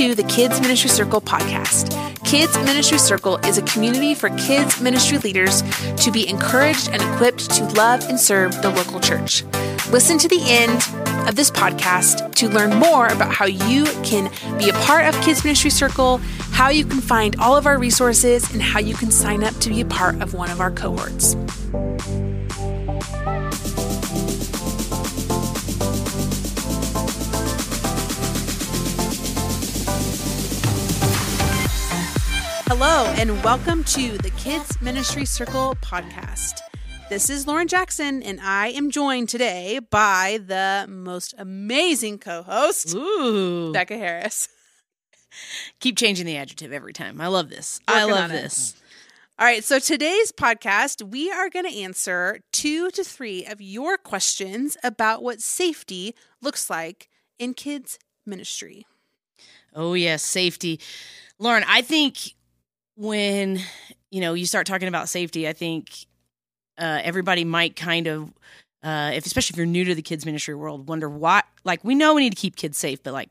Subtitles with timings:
[0.00, 1.94] To the Kids Ministry Circle podcast.
[2.24, 5.62] Kids Ministry Circle is a community for kids ministry leaders
[6.02, 9.44] to be encouraged and equipped to love and serve the local church.
[9.90, 10.76] Listen to the end
[11.28, 15.44] of this podcast to learn more about how you can be a part of Kids
[15.44, 16.16] Ministry Circle,
[16.52, 19.68] how you can find all of our resources, and how you can sign up to
[19.68, 21.36] be a part of one of our cohorts.
[32.72, 36.60] Hello, and welcome to the Kids Ministry Circle podcast.
[37.08, 42.96] This is Lauren Jackson, and I am joined today by the most amazing co host,
[43.72, 44.48] Becca Harris.
[45.80, 47.20] Keep changing the adjective every time.
[47.20, 47.80] I love this.
[47.88, 48.76] Working I love this.
[49.36, 53.96] All right, so today's podcast, we are going to answer two to three of your
[53.96, 58.86] questions about what safety looks like in kids' ministry.
[59.74, 60.78] Oh, yes, safety.
[61.40, 62.34] Lauren, I think
[63.00, 63.58] when,
[64.10, 65.88] you know, you start talking about safety, I think
[66.76, 68.30] uh, everybody might kind of,
[68.82, 71.42] uh, if especially if you're new to the kids ministry world, wonder why.
[71.64, 73.30] Like, we know we need to keep kids safe, but like,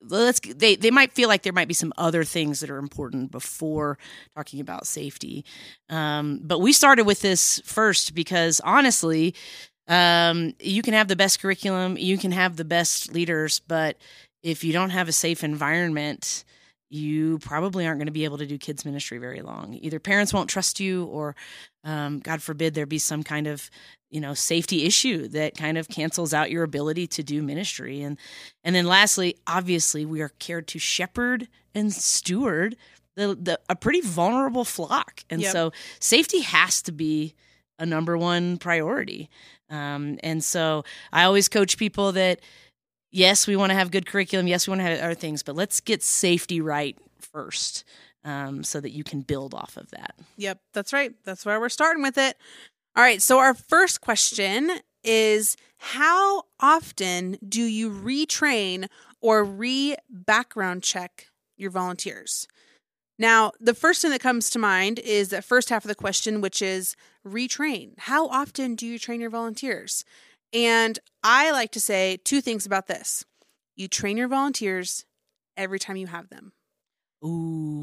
[0.00, 3.30] let's they they might feel like there might be some other things that are important
[3.32, 3.98] before
[4.36, 5.44] talking about safety.
[5.88, 9.34] Um, but we started with this first because honestly,
[9.88, 13.96] um, you can have the best curriculum, you can have the best leaders, but
[14.42, 16.44] if you don't have a safe environment,
[16.92, 19.78] you probably aren't going to be able to do kids ministry very long.
[19.80, 21.34] Either parents won't trust you, or
[21.84, 23.70] um, God forbid there be some kind of
[24.10, 28.02] you know safety issue that kind of cancels out your ability to do ministry.
[28.02, 28.18] And
[28.62, 32.76] and then lastly, obviously, we are cared to shepherd and steward
[33.16, 35.52] the, the a pretty vulnerable flock, and Yep.
[35.52, 37.34] so safety has to be
[37.78, 39.30] a number one priority.
[39.70, 42.40] Um, and so I always coach people that
[43.12, 44.48] yes, we want to have good curriculum.
[44.48, 47.84] Yes, we want to have other things, but let's get safety right first
[48.24, 50.14] um, so that you can build off of that.
[50.36, 51.12] Yep, that's right.
[51.24, 52.36] That's where we're starting with it.
[52.96, 54.70] All right, so our first question
[55.04, 58.86] is How often do you retrain
[59.20, 62.46] or re background check your volunteers?
[63.18, 66.40] Now, the first thing that comes to mind is that first half of the question,
[66.40, 66.96] which is
[67.26, 67.92] retrain.
[67.98, 70.04] How often do you train your volunteers?
[70.52, 73.24] And I like to say two things about this
[73.76, 75.04] you train your volunteers
[75.56, 76.52] every time you have them.
[77.24, 77.82] Ooh,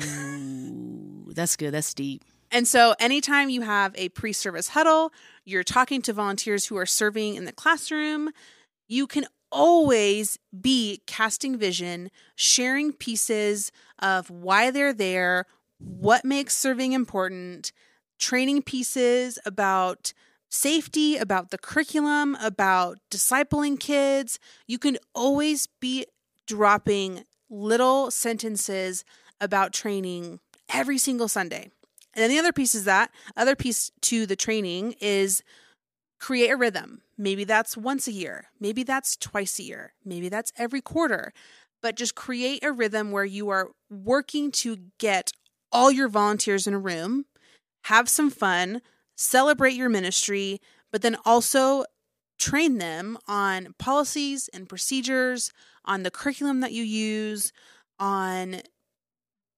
[1.33, 1.71] that's good.
[1.71, 2.23] That's deep.
[2.51, 5.11] And so, anytime you have a pre service huddle,
[5.45, 8.31] you're talking to volunteers who are serving in the classroom,
[8.87, 15.45] you can always be casting vision, sharing pieces of why they're there,
[15.79, 17.71] what makes serving important,
[18.19, 20.13] training pieces about
[20.49, 24.39] safety, about the curriculum, about discipling kids.
[24.67, 26.05] You can always be
[26.47, 29.05] dropping little sentences
[29.39, 30.39] about training
[30.73, 31.71] every single Sunday.
[32.13, 35.43] And then the other piece is that other piece to the training is
[36.19, 37.01] create a rhythm.
[37.17, 41.33] Maybe that's once a year, maybe that's twice a year, maybe that's every quarter,
[41.81, 45.31] but just create a rhythm where you are working to get
[45.71, 47.25] all your volunteers in a room,
[47.85, 48.81] have some fun,
[49.19, 51.83] celebrate your ministry, but then also
[52.39, 55.51] train them on policies and procedures,
[55.83, 57.51] on the curriculum that you use,
[57.99, 58.61] on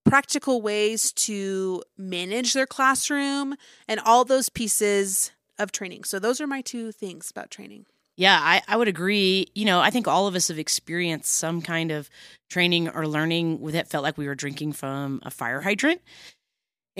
[0.04, 3.56] practical ways to manage their classroom
[3.88, 6.04] and all those pieces of training.
[6.06, 7.86] So those are my two things about training.
[8.18, 9.48] Yeah, I, I would agree.
[9.54, 12.10] You know, I think all of us have experienced some kind of
[12.50, 16.02] training or learning that felt like we were drinking from a fire hydrant.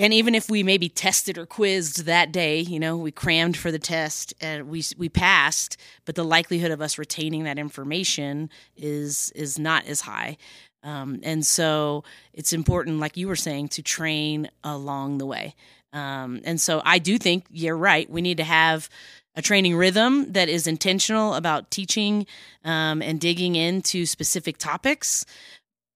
[0.02, 3.70] And even if we maybe tested or quizzed that day, you know, we crammed for
[3.70, 9.30] the test and we we passed, but the likelihood of us retaining that information is
[9.36, 10.38] is not as high.
[10.82, 12.02] Um, and so
[12.32, 15.54] it's important, like you were saying, to train along the way.
[15.92, 18.10] Um, and so I do think you're right.
[18.10, 18.88] We need to have
[19.36, 22.26] a training rhythm that is intentional about teaching
[22.64, 25.24] um, and digging into specific topics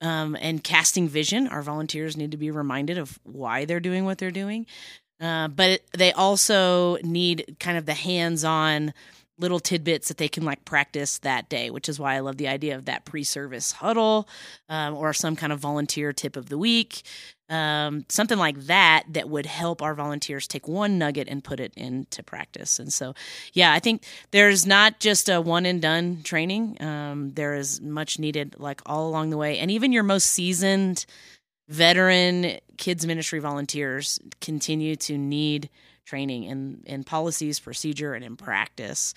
[0.00, 1.48] um, and casting vision.
[1.48, 4.66] Our volunteers need to be reminded of why they're doing what they're doing.
[5.20, 8.92] Uh, but they also need kind of the hands on
[9.38, 12.48] little tidbits that they can like practice that day, which is why I love the
[12.48, 14.28] idea of that pre service huddle
[14.68, 17.02] um, or some kind of volunteer tip of the week.
[17.48, 21.72] Um, something like that that would help our volunteers take one nugget and put it
[21.76, 22.80] into practice.
[22.80, 23.14] And so,
[23.52, 24.02] yeah, I think
[24.32, 26.82] there's not just a one and done training.
[26.82, 31.06] Um, there is much needed, like all along the way, and even your most seasoned
[31.68, 35.68] veteran kids ministry volunteers continue to need
[36.06, 39.12] training in in policies, procedure, and in practice.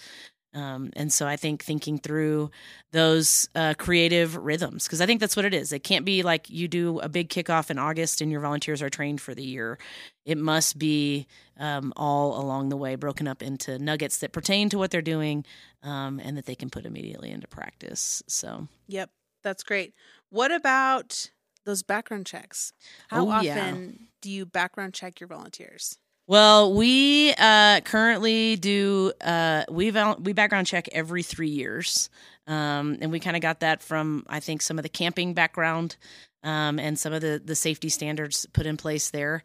[0.52, 2.50] Um, and so I think thinking through
[2.92, 5.72] those uh, creative rhythms, because I think that's what it is.
[5.72, 8.90] It can't be like you do a big kickoff in August and your volunteers are
[8.90, 9.78] trained for the year.
[10.26, 11.28] It must be
[11.60, 15.46] um, all along the way broken up into nuggets that pertain to what they're doing
[15.84, 18.24] um, and that they can put immediately into practice.
[18.26, 19.12] So, yep,
[19.44, 19.94] that's great.
[20.32, 21.30] What about
[21.64, 22.74] those background checks?
[23.10, 24.06] How Oh, often yeah.
[24.24, 26.00] do you background check your volunteers?
[26.30, 32.12] Well, we uh, currently do uh, we we background check every three years,
[32.46, 35.98] um, and we kind of got that from I think some of the camping background
[36.44, 39.42] um, and some of the the safety standards put in place there.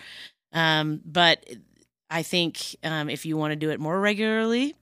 [0.53, 1.47] Um, but
[2.11, 4.75] I think um, if you want to do it more regularly,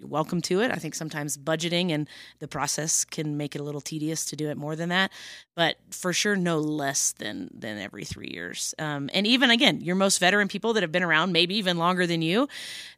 [0.00, 0.70] welcome to it.
[0.70, 2.08] I think sometimes budgeting and
[2.38, 5.10] the process can make it a little tedious to do it more than that,
[5.56, 8.74] but for sure no less than than every three years.
[8.78, 12.06] Um, and even again, your most veteran people that have been around maybe even longer
[12.06, 12.48] than you,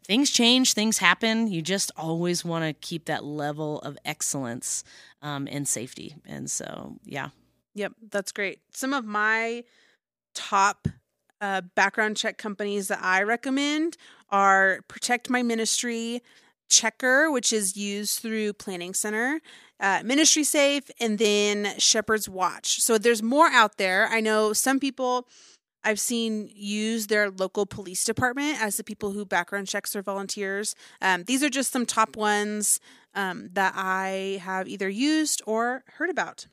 [0.05, 1.49] things change, things happen.
[1.49, 4.85] You just always want to keep that level of excellence
[5.23, 6.17] um, and safety.
[6.26, 7.31] And so, yeah,
[7.75, 8.61] Yep, that's great.
[8.73, 9.64] Some of my
[10.35, 10.88] top
[11.41, 13.96] uh, background check companies that I recommend
[14.31, 16.23] are Protect My Ministry,
[16.70, 19.40] Checkr, which is used through Planning Center,
[19.81, 22.81] uh, Ministry Safe, and then Shepherd's Watch.
[22.81, 24.08] So there's more out there.
[24.08, 25.26] I know some people
[25.82, 30.75] I've seen use their local police department as the people who background checks their volunteers.
[31.00, 32.81] Um, these are just some top ones
[33.14, 36.46] um, that I have either used or heard about.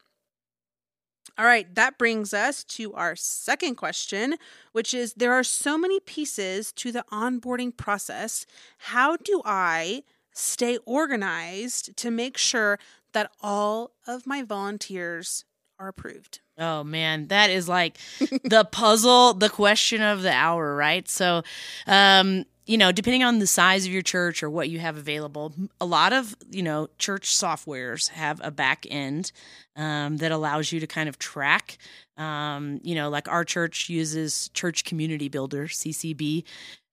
[1.39, 4.37] All right, that brings us to our second question,
[4.71, 8.47] which is there are so many pieces to the onboarding process.
[8.79, 10.03] How do I
[10.33, 12.79] stay organized to make sure
[13.13, 15.45] that all of my volunteers
[15.77, 16.39] are approved?
[16.57, 17.97] Oh man, that is like
[18.43, 21.07] the puzzle, the question of the hour, right?
[21.07, 21.43] So,
[21.85, 25.53] um, you know, depending on the size of your church or what you have available,
[25.79, 29.31] a lot of you know church softwares have a back end
[29.75, 31.77] um, that allows you to kind of track.
[32.17, 36.43] Um, you know, like our church uses Church Community Builder (CCB),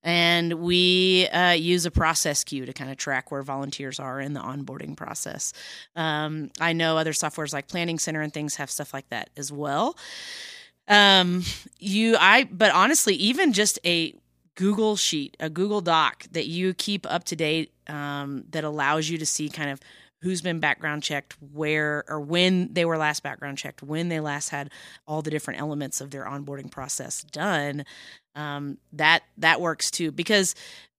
[0.04, 4.34] and we uh, use a process queue to kind of track where volunteers are in
[4.34, 5.54] the onboarding process.
[5.96, 9.50] Um, I know other softwares like Planning Center and things have stuff like that as
[9.50, 9.96] well.
[10.86, 11.42] Um,
[11.78, 14.14] you, I, but honestly, even just a
[14.54, 19.18] Google sheet, a Google Doc that you keep up to date, um, that allows you
[19.18, 19.80] to see kind of
[20.24, 24.48] who's been background checked, where or when they were last background checked, when they last
[24.48, 24.70] had
[25.06, 27.84] all the different elements of their onboarding process done.
[28.34, 30.56] Um, that that works too because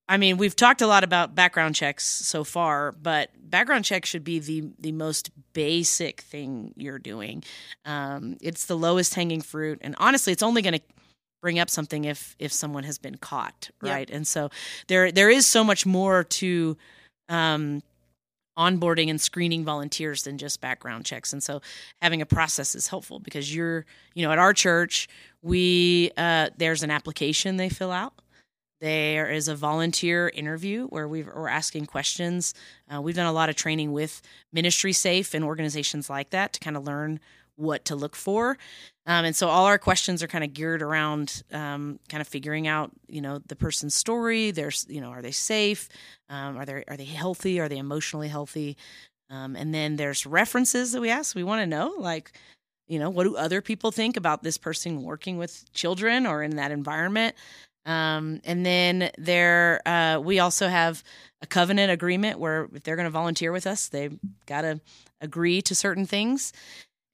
[0.07, 4.23] I mean, we've talked a lot about background checks so far, but background checks should
[4.23, 7.43] be the the most basic thing you're doing.
[7.85, 10.81] Um, it's the lowest hanging fruit, and honestly, it's only going to
[11.41, 13.93] bring up something if if someone has been caught, Yep.
[13.93, 14.09] right?
[14.11, 14.51] And so
[14.87, 16.77] there there is so much more to
[17.27, 17.81] um,
[18.57, 21.61] onboarding and screening volunteers than just background checks, and so
[22.01, 25.07] having a process is helpful because you're you know at our church
[25.41, 28.13] we uh, there's an application they fill out
[28.81, 32.53] there is a volunteer interview where we've, we're asking questions.
[32.93, 34.21] Uh, we've done a lot of training with
[34.51, 37.19] Ministry Safe and organizations like that to kind of learn
[37.55, 38.57] what to look for.
[39.05, 42.67] Um, and so all our questions are kind of geared around um, kind of figuring
[42.67, 44.51] out, you know, the person's story.
[44.51, 45.89] There's, you know, are they safe?
[46.29, 47.59] Um, are they are they healthy?
[47.59, 48.77] Are they emotionally healthy?
[49.29, 51.35] Um, and then there's references that we ask.
[51.35, 52.31] We want to know, like,
[52.87, 56.57] you know, what do other people think about this person working with children or in
[56.57, 57.35] that environment?
[57.85, 61.03] Um, and then there, uh, we also have
[61.41, 64.81] a covenant agreement where if they're going to volunteer with us, they've got to
[65.21, 66.51] agree to certain things.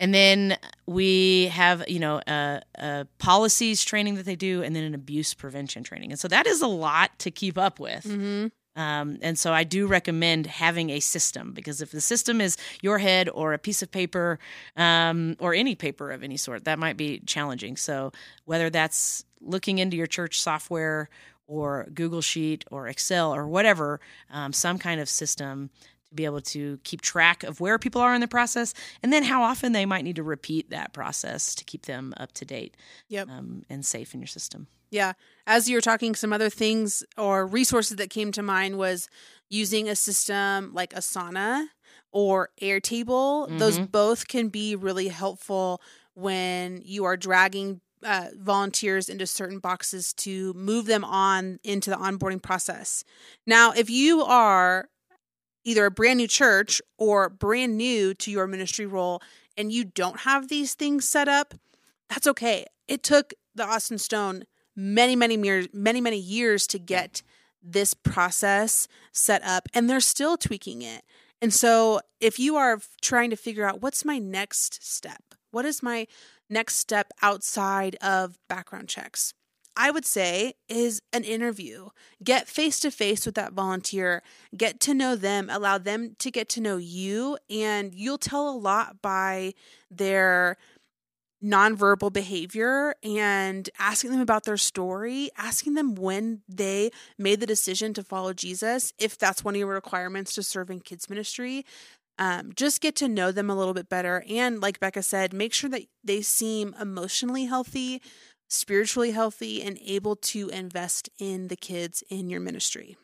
[0.01, 4.83] And then we have, you know, a, a policies training that they do, and then
[4.83, 6.11] an abuse prevention training.
[6.11, 8.03] And so that is a lot to keep up with.
[8.03, 8.47] Mm-hmm.
[8.81, 12.97] Um, and so I do recommend having a system because if the system is your
[12.97, 14.39] head or a piece of paper
[14.75, 17.77] um, or any paper of any sort, that might be challenging.
[17.77, 18.11] So
[18.45, 21.09] whether that's looking into your church software
[21.47, 23.99] or Google Sheet or Excel or whatever,
[24.31, 25.69] um, some kind of system
[26.11, 29.23] to be able to keep track of where people are in the process and then
[29.23, 32.75] how often they might need to repeat that process to keep them up to date
[33.09, 33.29] Yep.
[33.29, 34.67] um, and safe in your system.
[34.91, 35.13] Yeah.
[35.47, 39.07] As you were talking, some other things or resources that came to mind was
[39.49, 41.67] using a system like Asana
[42.11, 43.57] or Airtable.
[43.57, 45.81] Those both can be really helpful
[46.13, 51.95] when you are dragging uh, volunteers into certain boxes to move them on into the
[51.95, 53.05] onboarding process.
[53.47, 54.89] Now, if you are
[55.63, 59.21] either a brand new church or brand new to your ministry role
[59.57, 61.53] and you don't have these things set up,
[62.09, 62.65] that's okay.
[62.87, 64.43] It took the Austin Stone
[64.75, 67.21] many, many years, many, many years to get
[67.61, 71.03] this process set up, and they're still tweaking it.
[71.41, 75.83] And so, if you are trying to figure out what's my next step, what is
[75.83, 76.07] my
[76.49, 79.33] next step outside of background checks?
[79.75, 81.89] I would say is an interview.
[82.23, 84.21] Get face to face with that volunteer,
[84.55, 88.57] get to know them, allow them to get to know you, and you'll tell a
[88.57, 89.53] lot by
[89.89, 90.57] their
[91.43, 97.93] nonverbal behavior and asking them about their story, asking them when they made the decision
[97.93, 101.65] to follow Jesus, if that's one of your requirements to serve in kids ministry.
[102.19, 104.23] Um, just get to know them a little bit better.
[104.29, 108.01] And like Becca said, make sure that they seem emotionally healthy,
[108.51, 112.97] spiritually healthy, and able to invest in the kids in your ministry.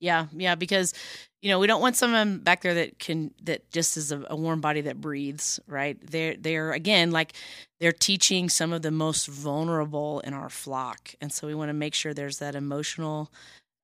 [0.00, 0.92] Yeah, yeah, because
[1.40, 4.36] you know we don't want someone back there that can that just is a, a,
[4.36, 5.98] warm body that breathes, right?
[6.10, 7.32] They're they're again like
[7.80, 11.74] they're teaching some of the most vulnerable in our flock, and so we want to
[11.74, 13.32] make sure there's that emotional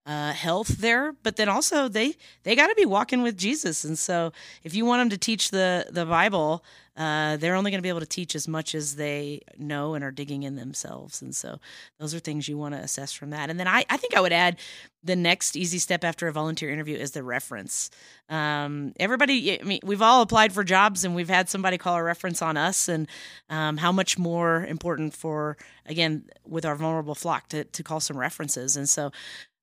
[0.07, 3.99] uh, health there, but then also they they got to be walking with Jesus, and
[3.99, 4.33] so
[4.64, 6.64] if you want them to teach the the Bible,
[6.97, 10.02] uh, they're only going to be able to teach as much as they know and
[10.02, 11.61] are digging in themselves, and so
[11.99, 13.50] those are things you want to assess from that.
[13.50, 14.59] And then I I think I would add
[15.02, 17.90] the next easy step after a volunteer interview is the reference.
[18.28, 22.02] Um, everybody, I mean, we've all applied for jobs, and we've had somebody call a
[22.02, 23.07] reference on us, and
[23.49, 28.16] um, how much more important for again with our vulnerable flock to to call some
[28.16, 29.12] references, and so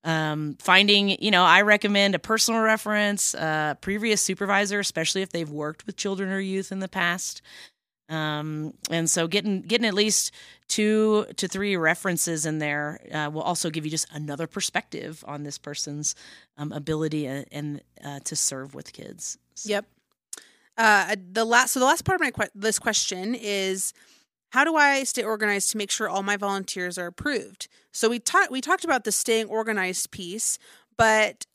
[0.07, 5.49] um, finding, you know, I recommend a personal reference, uh, previous supervisor, especially if they've
[5.49, 7.41] worked with children or youth in the past.
[8.07, 10.31] Um, and so getting getting at least
[10.69, 15.43] two to three references in there uh, will also give you just another perspective on
[15.43, 16.15] this person's
[16.57, 19.37] um, ability and, and uh, to serve with kids.
[19.55, 19.71] So.
[19.71, 19.85] Yep.
[20.77, 23.91] Uh, the last so the last part of my que- this question is
[24.49, 27.67] how do I stay organized to make sure all my volunteers are approved?
[27.91, 30.57] So we talked we talked about the staying organized piece,
[30.97, 31.45] but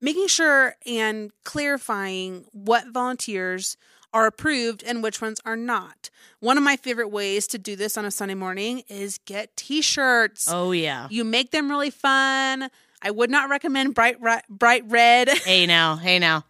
[0.00, 3.76] making sure and clarifying what volunteers
[4.12, 6.10] are approved and which ones are not.
[6.40, 10.46] One of my favorite ways to do this on a Sunday morning is get t-shirts.
[10.50, 11.08] Oh yeah.
[11.10, 12.70] You make them really fun.
[13.02, 15.28] I would not recommend bright bright red.
[15.28, 16.44] Hey now, hey now.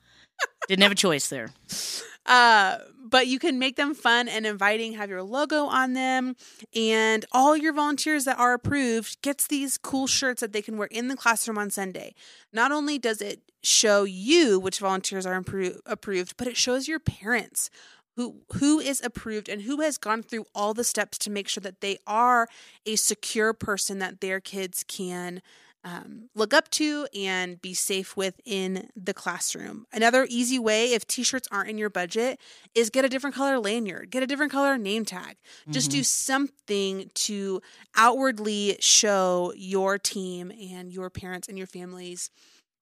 [0.68, 1.50] Didn't have a choice there.
[2.24, 6.36] Uh but you can make them fun and inviting, have your logo on them,
[6.74, 10.88] and all your volunteers that are approved gets these cool shirts that they can wear
[10.90, 12.14] in the classroom on Sunday.
[12.52, 17.00] Not only does it show you which volunteers are impro- approved, but it shows your
[17.00, 17.70] parents
[18.16, 21.60] who who is approved and who has gone through all the steps to make sure
[21.60, 22.48] that they are
[22.86, 25.42] a secure person that their kids can
[25.86, 29.86] um, look up to and be safe with in the classroom.
[29.92, 32.40] Another easy way, if t shirts aren't in your budget,
[32.74, 35.36] is get a different color lanyard, get a different color name tag.
[35.36, 35.72] Mm-hmm.
[35.72, 36.02] Just do mm-hmm.
[36.02, 37.62] something to
[37.94, 42.30] outwardly show your team and your parents and your families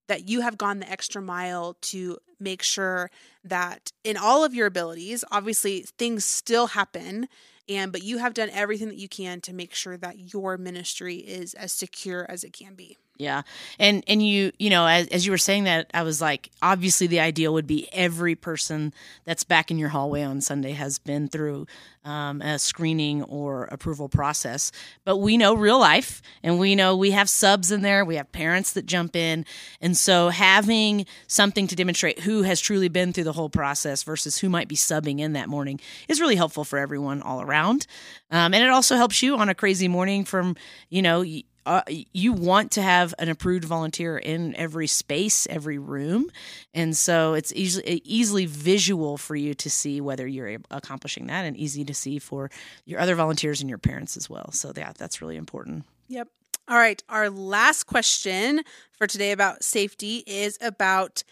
[0.07, 3.11] that you have gone the extra mile to make sure
[3.43, 7.27] that in all of your abilities, obviously things still happen
[7.67, 11.17] and but you have done everything that you can to make sure that your ministry
[11.17, 13.43] is as secure as it can be yeah.
[13.79, 17.07] And and you you know as, as you were saying that i was like obviously
[17.07, 18.93] the ideal would be every person
[19.23, 21.65] that's back in your hallway on sunday has been through
[22.05, 24.71] um, a screening or approval process.
[25.03, 28.05] But we know real life and we know we have subs in there.
[28.05, 29.45] We have parents that jump in.
[29.81, 34.37] And so having something to demonstrate who has truly been through the whole process versus
[34.37, 37.87] who might be subbing in that morning is really helpful for everyone all around.
[38.29, 40.55] Um, and it also helps you on a crazy morning from
[40.89, 41.23] you know
[41.65, 46.29] uh, you want to have an approved volunteer in every space, every room,
[46.73, 51.57] and so it's easily easily visual for you to see whether you're accomplishing that, and
[51.57, 52.49] easy to see for
[52.85, 54.51] your other volunteers and your parents as well.
[54.51, 55.85] So yeah, that's really important.
[56.07, 56.27] Yep.
[56.67, 57.01] All right.
[57.09, 61.23] Our last question for today about safety is about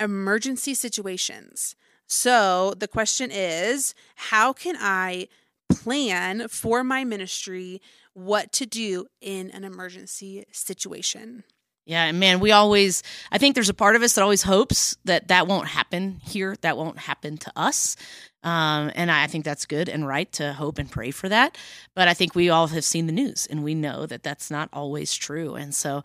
[0.00, 1.76] emergency situations.
[2.06, 5.28] So the question is, how can I
[5.70, 7.80] plan for my ministry
[8.24, 11.44] what to do in an emergency situation.
[11.86, 15.28] Yeah, man, we always, I think there's a part of us that always hopes that
[15.28, 17.96] that won't happen here, that won't happen to us.
[18.42, 21.58] Um, and I think that's good and right to hope and pray for that.
[21.94, 24.68] But I think we all have seen the news and we know that that's not
[24.72, 25.56] always true.
[25.56, 26.02] And so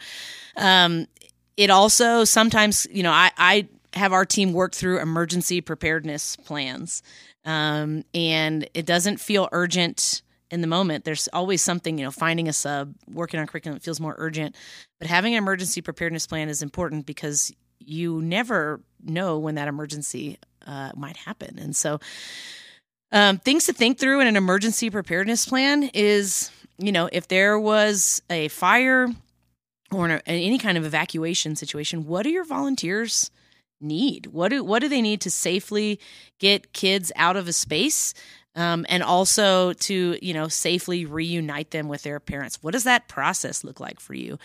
[0.56, 1.08] um,
[1.56, 7.04] it also sometimes, you know, I, I have our team work through emergency preparedness plans.
[7.46, 11.06] Um, and it doesn't feel urgent in the moment.
[11.06, 14.56] There's always something, you know, finding a sub, working on curriculum feels more urgent.
[15.00, 20.38] But having an emergency preparedness plan is important because you never know when that emergency
[20.66, 21.60] uh, might happen.
[21.60, 22.00] And so,
[23.12, 27.60] um, things to think through in an emergency preparedness plan is, you know, if there
[27.60, 29.08] was a fire
[29.92, 33.30] or an, any kind of evacuation situation, what are your volunteers
[33.82, 34.28] need?
[34.28, 36.00] What do what do they need to safely
[36.40, 38.14] get kids out of a space
[38.56, 43.08] um, and also to you know safely reunite them with their parents what does that
[43.08, 44.40] process look like for you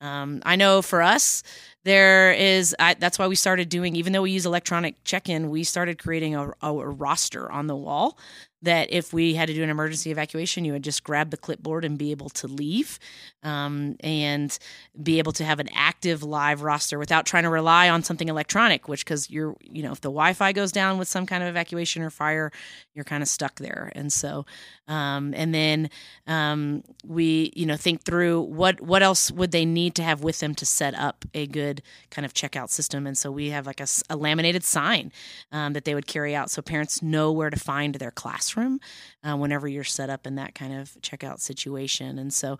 [0.00, 1.42] um, i know for us
[1.84, 5.64] there is I, that's why we started doing even though we use electronic check-in we
[5.64, 8.18] started creating a, a roster on the wall
[8.62, 11.84] that if we had to do an emergency evacuation, you would just grab the clipboard
[11.84, 12.98] and be able to leave
[13.42, 14.58] um, and
[15.02, 18.86] be able to have an active live roster without trying to rely on something electronic,
[18.86, 21.48] which, because you're, you know, if the Wi Fi goes down with some kind of
[21.48, 22.52] evacuation or fire,
[22.94, 23.90] you're kind of stuck there.
[23.94, 24.44] And so,
[24.88, 25.88] um, and then
[26.26, 30.40] um, we, you know, think through what, what else would they need to have with
[30.40, 33.06] them to set up a good kind of checkout system.
[33.06, 35.12] And so we have like a, a laminated sign
[35.50, 38.80] um, that they would carry out so parents know where to find their class classroom
[39.22, 42.18] uh, whenever you're set up in that kind of checkout situation.
[42.18, 42.58] And so,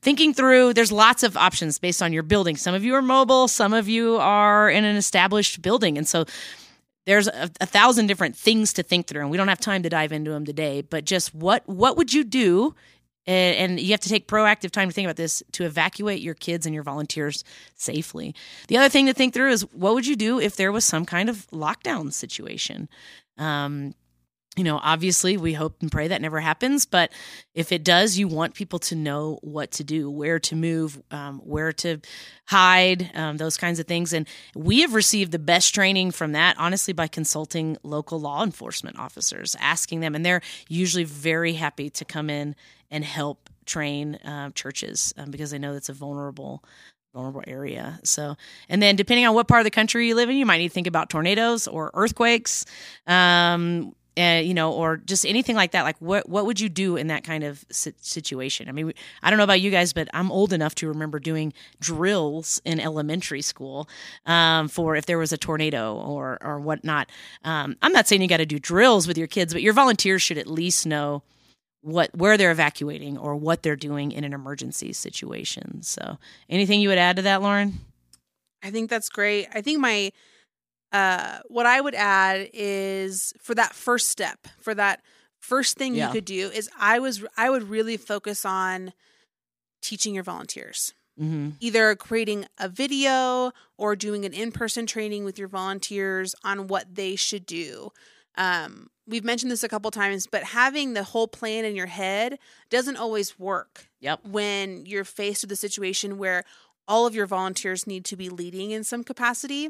[0.00, 2.56] thinking through, there's lots of options based on your building.
[2.56, 5.98] Some of you are mobile, some of you are in an established building.
[5.98, 6.24] And so,
[7.04, 9.88] there's a, a, thousand different things to think through and we don't have time to
[9.88, 12.76] dive into them today but just what what would you do
[13.26, 16.34] and, and you have to take proactive time to think about this to evacuate your
[16.34, 17.42] kids and your volunteers
[17.74, 18.36] safely
[18.68, 21.04] the other thing to think through is what would you do if there was some
[21.04, 22.88] kind of lockdown situation
[23.36, 23.94] um,
[24.56, 26.84] you know, obviously, we hope and pray that never happens.
[26.84, 27.10] But
[27.54, 31.38] if it does, you want people to know what to do, where to move, um,
[31.38, 31.98] where to
[32.46, 34.12] hide, um, those kinds of things.
[34.12, 38.98] And we have received the best training from that, honestly, by consulting local law enforcement
[38.98, 42.54] officers, asking them, and they're usually very happy to come in
[42.90, 46.62] and help train uh, churches um, because they know that's a vulnerable
[47.14, 48.00] vulnerable area.
[48.04, 48.36] So,
[48.70, 50.68] and then depending on what part of the country you live in, you might need
[50.68, 52.64] to think about tornadoes or earthquakes.
[53.06, 55.82] Um, uh, you know, or just anything like that.
[55.82, 58.68] Like, what what would you do in that kind of situation?
[58.68, 58.92] I mean,
[59.22, 62.78] I don't know about you guys, but I'm old enough to remember doing drills in
[62.78, 63.88] elementary school
[64.26, 67.08] um, for if there was a tornado or or whatnot.
[67.44, 70.20] Um, I'm not saying you got to do drills with your kids, but your volunteers
[70.20, 71.22] should at least know
[71.80, 75.82] what where they're evacuating or what they're doing in an emergency situation.
[75.82, 76.18] So,
[76.50, 77.80] anything you would add to that, Lauren?
[78.62, 79.48] I think that's great.
[79.52, 80.12] I think my
[80.92, 85.00] uh, what I would add is for that first step, for that
[85.40, 86.06] first thing yeah.
[86.06, 88.92] you could do is I was I would really focus on
[89.80, 90.94] teaching your volunteers.
[91.20, 91.50] Mm-hmm.
[91.60, 97.16] Either creating a video or doing an in-person training with your volunteers on what they
[97.16, 97.90] should do.
[98.36, 102.38] Um, we've mentioned this a couple times, but having the whole plan in your head
[102.70, 103.88] doesn't always work.
[104.00, 104.20] Yep.
[104.24, 106.44] When you're faced with a situation where
[106.88, 109.68] all of your volunteers need to be leading in some capacity.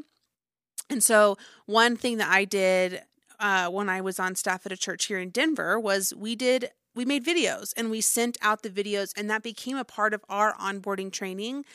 [0.89, 3.01] And so, one thing that I did
[3.39, 6.71] uh, when I was on staff at a church here in Denver was we did
[6.95, 10.23] we made videos and we sent out the videos, and that became a part of
[10.29, 11.65] our onboarding training.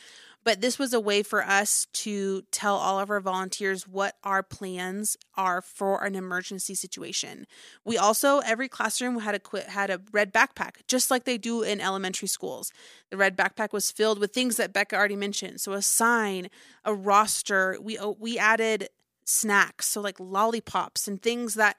[0.43, 4.41] But this was a way for us to tell all of our volunteers what our
[4.41, 7.45] plans are for an emergency situation.
[7.83, 11.81] We also every classroom had a had a red backpack, just like they do in
[11.81, 12.71] elementary schools.
[13.09, 16.49] The red backpack was filled with things that Becca already mentioned, so a sign,
[16.85, 17.77] a roster.
[17.81, 18.89] We oh, we added
[19.25, 21.77] snacks, so like lollipops and things that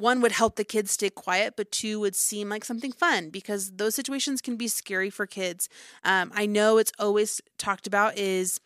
[0.00, 3.72] one would help the kids stay quiet, but two would seem like something fun because
[3.72, 5.68] those situations can be scary for kids.
[6.04, 8.58] Um, I know it's always talked about is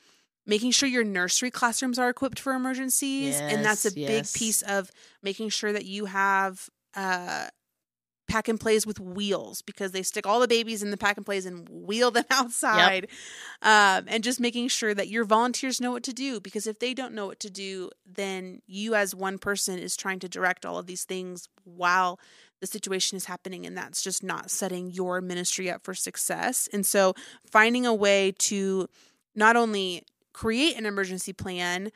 [0.47, 4.09] making sure your nursery classrooms are equipped for emergencies, yes, and that's a yes.
[4.09, 4.90] big piece of
[5.23, 7.49] making sure that you have uh,
[8.35, 11.25] pack and plays with wheels because they stick all the babies in the pack and
[11.25, 13.07] plays and wheel them outside.
[13.62, 14.01] Yep.
[14.03, 16.94] Um, and just making sure that your volunteers know what to do because if they
[16.94, 20.79] don't know what to do, then you as one person is trying to direct all
[20.79, 22.18] of these things while
[22.61, 26.68] the situation is happening and that's just not setting your ministry up for success.
[26.73, 27.14] And so
[27.49, 28.88] finding a way to
[29.37, 31.92] not only create an emergency plan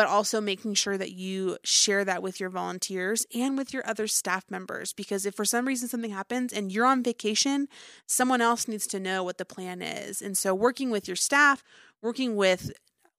[0.00, 4.06] but also making sure that you share that with your volunteers and with your other
[4.06, 4.94] staff members.
[4.94, 7.68] Because if for some reason something happens and you're on vacation,
[8.06, 10.22] someone else needs to know what the plan is.
[10.22, 11.62] And so, working with your staff,
[12.00, 12.72] working with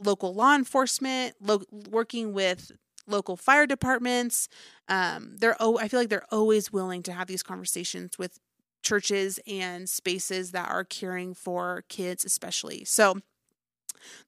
[0.04, 2.72] local law enforcement, lo- working with
[3.06, 4.50] local fire departments,
[4.88, 8.40] um, they're oh, I feel like they're always willing to have these conversations with
[8.82, 12.86] churches and spaces that are caring for kids, especially.
[12.86, 13.20] So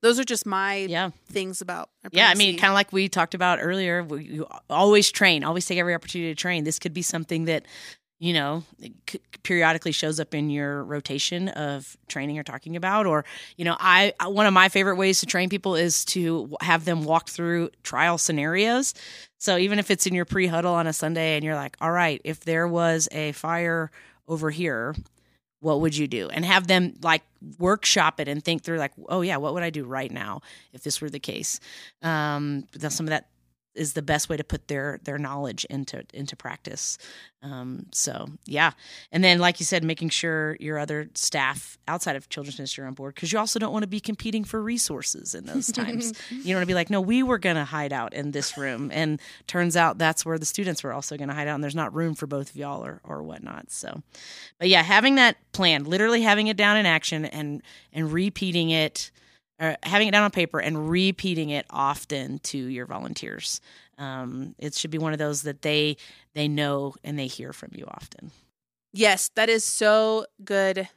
[0.02, 1.12] those are just my yeah.
[1.28, 5.44] things about yeah i mean kind of like we talked about earlier we, always train
[5.44, 6.64] always take every opportunity to train.
[6.64, 7.66] This could be something that
[8.20, 8.64] you know
[9.10, 13.26] c- periodically shows up in your rotation of training or talking about or
[13.58, 17.04] you know i one of my favorite ways to train people is to have them
[17.04, 18.94] walk through trial scenarios.
[19.40, 22.22] So even if it's in your pre-huddle on a sunday and you're like all right
[22.24, 23.92] if there was a fire
[24.28, 24.96] over here
[25.63, 26.30] what would you do?
[26.30, 27.23] And have them like
[27.58, 30.41] workshop it and think through, like, oh, yeah, what would I do right now
[30.73, 31.60] if this were the case?
[32.02, 33.28] Um, some of that
[33.76, 36.98] is the best way to put their their knowledge into into practice.
[37.42, 38.72] Um, so yeah,
[39.12, 42.88] and then like you said, making sure your other staff outside of children's ministry are
[42.88, 46.14] on board because you also don't want to be competing for resources in those times.
[46.30, 48.58] you don't want to be like, no, we were going to hide out in this
[48.58, 51.64] room, and turns out that's where the students were also going to hide out, and
[51.64, 53.72] there's not room for both of y'all or or whatnot.
[53.72, 54.02] So,
[54.60, 59.12] but yeah, having that plan, literally having it down in action, and and repeating it
[59.60, 63.62] or having it down on paper and repeating it often to your volunteers.
[63.98, 65.98] Um, it should be one of those that they
[66.34, 68.32] they know and they hear from you often.
[68.92, 70.89] Yes, that is so good,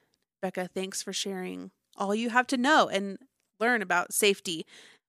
[0.43, 0.69] Becca.
[0.75, 3.19] Thanks for sharing all you have to know and
[3.59, 4.67] learn about safety.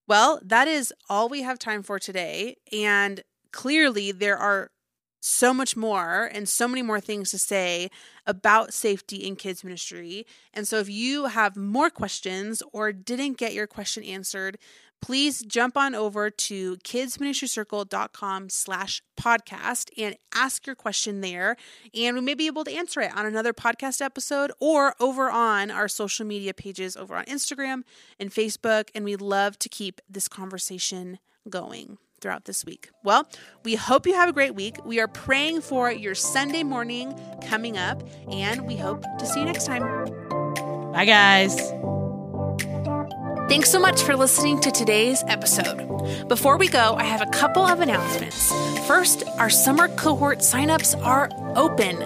[0.08, 2.56] Well, that is all we have time for today.
[2.72, 4.72] And clearly, there are
[5.20, 7.90] so much more and so many more things to say
[8.26, 10.26] about safety in kids ministry.
[10.54, 14.58] And so if you have more questions or didn't get your question answered,
[15.02, 21.56] please jump on over to kidsministrycircle.com slash podcast and ask your question there.
[21.94, 25.72] And we may be able to answer it on another podcast episode or over on
[25.72, 27.84] our social media pages over on instagram
[28.20, 28.90] and facebook.
[28.96, 32.90] And we love to keep this conversation going throughout this week.
[33.04, 33.28] Well,
[33.64, 34.78] we hope you have a great week.
[34.86, 37.14] We are praying for your Sunday morning
[37.48, 38.02] coming up,
[38.32, 39.84] and we hope to see you next time.
[40.92, 41.56] Bye, guys.
[43.50, 45.88] Thanks so much for listening to today's episode.
[46.28, 48.52] Before we go, I have a couple of announcements.
[48.88, 51.98] First, our summer cohort signups are open.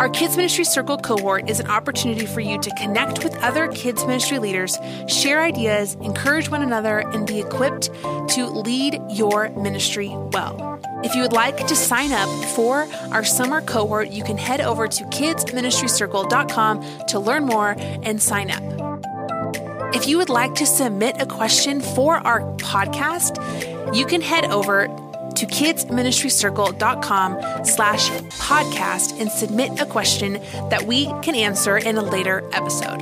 [0.00, 4.06] Our Kids Ministry Circle cohort is an opportunity for you to connect with other kids
[4.06, 7.90] ministry leaders, share ideas, encourage one another, and be equipped
[8.30, 10.80] to lead your ministry well.
[11.04, 14.88] If you would like to sign up for our summer cohort, you can head over
[14.88, 18.62] to kidsministrycircle.com to learn more and sign up.
[19.94, 23.36] If you would like to submit a question for our podcast,
[23.94, 24.88] you can head over
[25.34, 30.34] to kidsministrycircle.com slash podcast and submit a question
[30.70, 32.98] that we can answer in a later episode.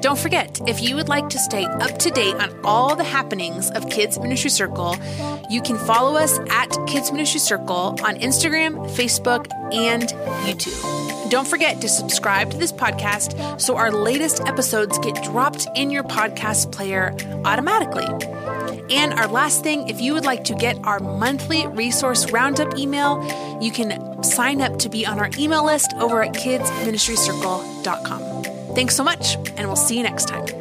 [0.00, 3.70] Don't forget, if you would like to stay up to date on all the happenings
[3.72, 4.96] of Kids Ministry Circle,
[5.50, 10.04] you can follow us at Kids Ministry Circle on Instagram, Facebook, and
[10.44, 10.99] YouTube.
[11.30, 16.02] Don't forget to subscribe to this podcast so our latest episodes get dropped in your
[16.02, 17.14] podcast player
[17.44, 18.08] automatically.
[18.90, 23.22] And our last thing, if you would like to get our monthly resource roundup email,
[23.62, 28.74] you can sign up to be on our email list over at kidsministrycircle.com.
[28.74, 30.59] Thanks so much, and we'll see you next time.